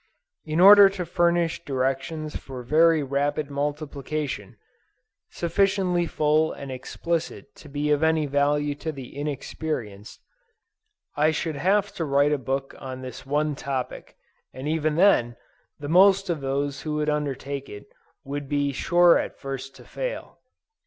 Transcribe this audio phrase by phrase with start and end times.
[0.45, 4.57] In order to furnish directions for very rapid multiplication,
[5.29, 10.19] sufficiently full and explicit to be of any value to the inexperienced,
[11.15, 14.15] I should have to write a book on this one topic;
[14.51, 15.35] and even then,
[15.79, 17.85] the most of those who should undertake it,
[18.23, 20.39] would be sure at first to fail.